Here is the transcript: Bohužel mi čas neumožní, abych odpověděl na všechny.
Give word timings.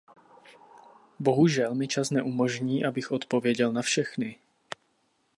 Bohužel 1.19 1.75
mi 1.75 1.87
čas 1.87 2.09
neumožní, 2.11 2.85
abych 2.85 3.11
odpověděl 3.11 3.71
na 3.71 3.81
všechny. 3.81 4.39